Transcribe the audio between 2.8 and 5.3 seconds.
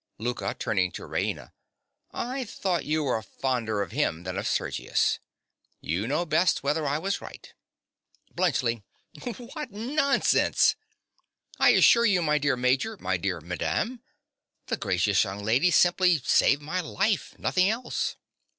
you were fonder of him than of Sergius.